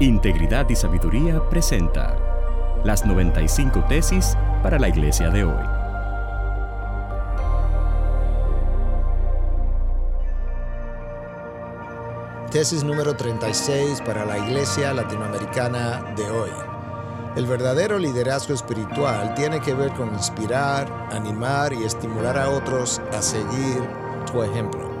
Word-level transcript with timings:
Integridad 0.00 0.68
y 0.68 0.74
Sabiduría 0.74 1.40
presenta 1.48 2.16
las 2.82 3.06
95 3.06 3.84
tesis 3.88 4.36
para 4.62 4.78
la 4.78 4.88
iglesia 4.88 5.30
de 5.30 5.44
hoy. 5.44 5.64
Tesis 12.50 12.82
número 12.82 13.14
36 13.14 14.00
para 14.00 14.24
la 14.24 14.38
iglesia 14.38 14.92
latinoamericana 14.92 16.02
de 16.16 16.28
hoy. 16.30 16.50
El 17.36 17.46
verdadero 17.46 17.98
liderazgo 17.98 18.54
espiritual 18.54 19.34
tiene 19.34 19.60
que 19.60 19.72
ver 19.72 19.92
con 19.92 20.12
inspirar, 20.12 20.86
animar 21.12 21.72
y 21.72 21.84
estimular 21.84 22.36
a 22.36 22.50
otros 22.50 23.00
a 23.16 23.22
seguir 23.22 23.82
tu 24.30 24.42
ejemplo. 24.42 24.91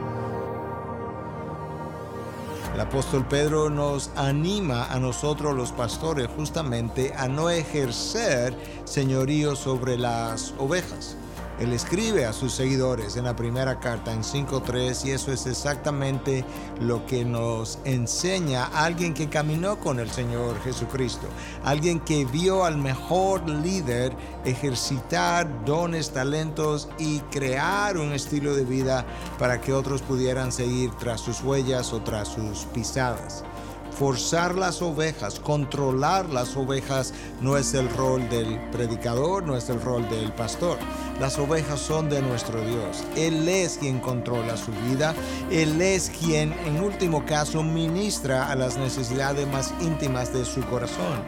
El 2.74 2.80
apóstol 2.80 3.26
Pedro 3.28 3.68
nos 3.68 4.10
anima 4.16 4.86
a 4.86 4.98
nosotros 4.98 5.54
los 5.54 5.72
pastores 5.72 6.26
justamente 6.34 7.12
a 7.14 7.28
no 7.28 7.50
ejercer 7.50 8.56
señorío 8.84 9.54
sobre 9.56 9.98
las 9.98 10.54
ovejas. 10.58 11.18
Él 11.60 11.72
escribe 11.72 12.24
a 12.24 12.32
sus 12.32 12.52
seguidores 12.52 13.16
en 13.16 13.24
la 13.24 13.36
primera 13.36 13.78
carta 13.78 14.12
en 14.12 14.22
5.3 14.22 15.06
y 15.06 15.10
eso 15.10 15.32
es 15.32 15.46
exactamente 15.46 16.44
lo 16.80 17.06
que 17.06 17.24
nos 17.24 17.78
enseña 17.84 18.64
alguien 18.64 19.14
que 19.14 19.28
caminó 19.28 19.78
con 19.78 20.00
el 20.00 20.10
Señor 20.10 20.60
Jesucristo, 20.62 21.26
alguien 21.64 22.00
que 22.00 22.24
vio 22.24 22.64
al 22.64 22.78
mejor 22.78 23.48
líder 23.48 24.16
ejercitar 24.44 25.64
dones, 25.64 26.10
talentos 26.10 26.88
y 26.98 27.20
crear 27.30 27.96
un 27.96 28.12
estilo 28.12 28.54
de 28.54 28.64
vida 28.64 29.04
para 29.38 29.60
que 29.60 29.72
otros 29.72 30.02
pudieran 30.02 30.52
seguir 30.52 30.90
tras 30.98 31.20
sus 31.20 31.42
huellas 31.42 31.92
o 31.92 32.00
tras 32.02 32.28
sus 32.28 32.64
pisadas 32.72 33.44
forzar 33.92 34.56
las 34.56 34.82
ovejas, 34.82 35.38
controlar 35.38 36.28
las 36.30 36.56
ovejas 36.56 37.12
no 37.40 37.56
es 37.56 37.74
el 37.74 37.88
rol 37.90 38.28
del 38.28 38.58
predicador, 38.70 39.44
no 39.44 39.56
es 39.56 39.68
el 39.68 39.80
rol 39.80 40.08
del 40.08 40.32
pastor. 40.32 40.78
Las 41.22 41.38
ovejas 41.38 41.78
son 41.78 42.08
de 42.08 42.20
nuestro 42.20 42.60
Dios. 42.64 43.04
Él 43.14 43.48
es 43.48 43.78
quien 43.78 44.00
controla 44.00 44.56
su 44.56 44.72
vida. 44.90 45.14
Él 45.52 45.80
es 45.80 46.10
quien 46.10 46.52
en 46.66 46.82
último 46.82 47.24
caso 47.24 47.62
ministra 47.62 48.50
a 48.50 48.56
las 48.56 48.76
necesidades 48.76 49.46
más 49.46 49.72
íntimas 49.80 50.32
de 50.32 50.44
su 50.44 50.62
corazón. 50.62 51.22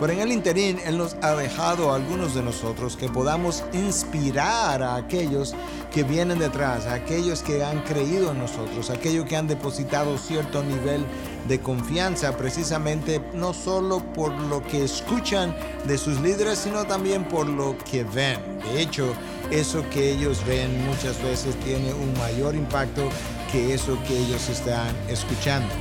Pero 0.00 0.12
en 0.12 0.18
el 0.18 0.32
interín, 0.32 0.80
Él 0.84 0.98
nos 0.98 1.14
ha 1.22 1.36
dejado 1.36 1.92
a 1.92 1.94
algunos 1.94 2.34
de 2.34 2.42
nosotros 2.42 2.96
que 2.96 3.08
podamos 3.08 3.62
inspirar 3.72 4.82
a 4.82 4.96
aquellos 4.96 5.54
que 5.92 6.02
vienen 6.02 6.40
detrás, 6.40 6.84
a 6.86 6.94
aquellos 6.94 7.42
que 7.42 7.62
han 7.62 7.82
creído 7.84 8.32
en 8.32 8.38
nosotros, 8.38 8.90
a 8.90 8.94
aquellos 8.94 9.26
que 9.26 9.36
han 9.36 9.46
depositado 9.46 10.18
cierto 10.18 10.64
nivel 10.64 11.06
de 11.48 11.60
confianza 11.60 12.36
precisamente 12.36 13.22
no 13.32 13.54
solo 13.54 14.00
por 14.12 14.32
lo 14.32 14.62
que 14.64 14.84
escuchan 14.84 15.56
de 15.84 15.96
sus 15.96 16.20
líderes, 16.20 16.58
sino 16.58 16.84
también 16.84 17.24
por 17.28 17.46
lo 17.46 17.78
que 17.78 18.02
ven. 18.02 18.58
De 18.58 18.82
hecho, 18.82 19.14
eso 19.50 19.84
que 19.90 20.12
ellos 20.12 20.44
ven 20.46 20.84
muchas 20.86 21.22
veces 21.22 21.54
tiene 21.64 21.92
un 21.92 22.12
mayor 22.18 22.54
impacto 22.54 23.08
que 23.52 23.74
eso 23.74 23.98
que 24.06 24.18
ellos 24.18 24.48
están 24.48 24.94
escuchando. 25.08 25.72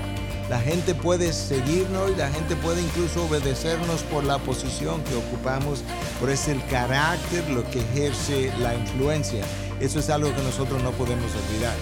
La 0.49 0.59
gente 0.59 0.93
puede 0.93 1.33
seguirnos 1.33 2.11
y 2.11 2.15
la 2.15 2.29
gente 2.29 2.55
puede 2.57 2.81
incluso 2.81 3.25
obedecernos 3.25 4.01
por 4.03 4.23
la 4.23 4.37
posición 4.37 5.01
que 5.03 5.15
ocupamos, 5.15 5.81
pero 6.19 6.31
es 6.31 6.47
el 6.47 6.63
carácter 6.67 7.49
lo 7.49 7.63
que 7.71 7.79
ejerce 7.79 8.51
la 8.59 8.75
influencia. 8.75 9.43
Eso 9.79 9.99
es 9.99 10.09
algo 10.11 10.33
que 10.35 10.43
nosotros 10.43 10.83
no 10.83 10.91
podemos 10.91 11.31
olvidar. 11.49 11.75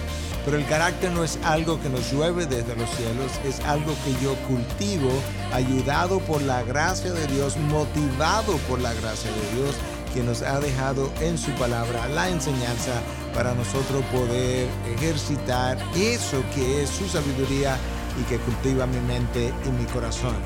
Pero 0.46 0.56
el 0.56 0.66
carácter 0.66 1.10
no 1.12 1.24
es 1.24 1.38
algo 1.42 1.80
que 1.80 1.88
nos 1.90 2.10
llueve 2.10 2.46
desde 2.46 2.74
los 2.76 2.88
cielos, 2.90 3.32
es 3.46 3.60
algo 3.66 3.94
que 4.04 4.24
yo 4.24 4.34
cultivo, 4.46 5.10
ayudado 5.52 6.20
por 6.20 6.40
la 6.42 6.62
gracia 6.62 7.12
de 7.12 7.26
Dios, 7.28 7.56
motivado 7.56 8.56
por 8.68 8.80
la 8.80 8.92
gracia 8.94 9.30
de 9.30 9.60
Dios, 9.60 9.74
que 10.14 10.22
nos 10.22 10.42
ha 10.42 10.60
dejado 10.60 11.12
en 11.20 11.36
su 11.36 11.50
palabra 11.52 12.06
la 12.08 12.28
enseñanza 12.28 13.02
para 13.34 13.52
nosotros 13.52 14.04
poder 14.12 14.68
ejercitar 14.96 15.76
eso 15.96 16.42
que 16.54 16.82
es 16.82 16.90
su 16.90 17.08
sabiduría 17.08 17.76
y 18.20 18.22
que 18.24 18.38
cultiva 18.38 18.86
mi 18.86 19.00
mente 19.00 19.52
y 19.66 19.68
mi 19.70 19.84
corazón. 19.86 20.36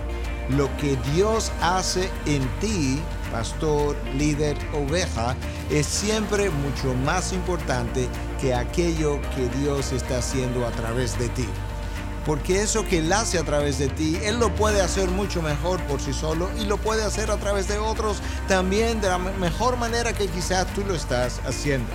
Lo 0.48 0.74
que 0.78 0.96
Dios 1.14 1.52
hace 1.60 2.08
en 2.24 2.48
ti, 2.60 2.98
pastor, 3.30 3.94
líder, 4.16 4.56
oveja, 4.72 5.36
es 5.70 5.84
siempre 5.84 6.48
mucho 6.48 6.94
más 7.04 7.34
importante 7.34 8.08
que 8.40 8.54
aquello 8.54 9.20
que 9.36 9.48
Dios 9.58 9.92
está 9.92 10.18
haciendo 10.18 10.66
a 10.66 10.70
través 10.70 11.18
de 11.18 11.28
ti. 11.28 11.46
Porque 12.26 12.62
eso 12.62 12.84
que 12.84 12.98
Él 12.98 13.12
hace 13.12 13.38
a 13.38 13.44
través 13.44 13.78
de 13.78 13.88
ti, 13.88 14.18
Él 14.22 14.38
lo 14.38 14.54
puede 14.54 14.80
hacer 14.80 15.08
mucho 15.08 15.40
mejor 15.40 15.80
por 15.84 16.00
sí 16.00 16.12
solo 16.12 16.50
y 16.58 16.64
lo 16.64 16.76
puede 16.76 17.04
hacer 17.04 17.30
a 17.30 17.38
través 17.38 17.68
de 17.68 17.78
otros 17.78 18.18
también 18.48 19.00
de 19.00 19.08
la 19.08 19.18
mejor 19.18 19.76
manera 19.76 20.12
que 20.12 20.26
quizás 20.26 20.66
tú 20.74 20.82
lo 20.86 20.94
estás 20.94 21.40
haciendo. 21.46 21.88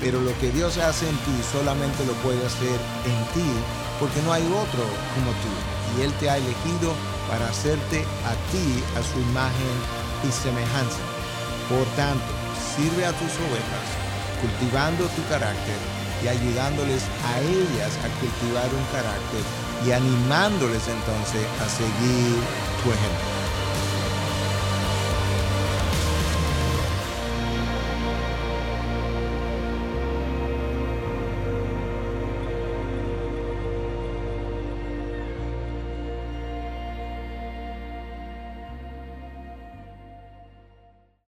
Pero 0.00 0.20
lo 0.20 0.36
que 0.38 0.50
Dios 0.50 0.78
hace 0.78 1.08
en 1.08 1.16
ti 1.18 1.32
solamente 1.52 2.04
lo 2.06 2.12
puede 2.14 2.44
hacer 2.44 2.80
en 3.04 3.34
ti 3.34 3.50
porque 4.00 4.20
no 4.22 4.32
hay 4.32 4.42
otro 4.42 4.84
como 5.14 5.30
tú. 5.42 5.98
Y 5.98 6.02
Él 6.02 6.12
te 6.14 6.30
ha 6.30 6.36
elegido 6.36 6.94
para 7.28 7.46
hacerte 7.48 8.00
a 8.26 8.32
ti 8.50 8.82
a 8.98 9.02
su 9.02 9.20
imagen 9.20 9.76
y 10.26 10.32
semejanza. 10.32 10.98
Por 11.68 11.86
tanto, 11.94 12.26
sirve 12.74 13.04
a 13.06 13.12
tus 13.12 13.30
ovejas, 13.38 13.86
cultivando 14.40 15.04
tu 15.06 15.22
carácter 15.28 15.99
y 16.22 16.28
ayudándoles 16.28 17.02
a 17.24 17.40
ellas 17.40 17.92
a 18.04 18.08
cultivar 18.20 18.68
un 18.74 18.84
carácter 18.92 19.42
y 19.86 19.92
animándoles 19.92 20.86
entonces 20.88 21.46
a 21.60 21.68
seguir 21.68 22.36
tu 22.82 22.90
ejemplo. 22.92 23.19